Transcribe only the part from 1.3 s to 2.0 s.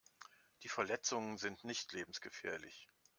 sind nicht